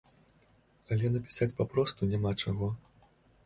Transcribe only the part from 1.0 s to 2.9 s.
напісаць папросту няма чаго!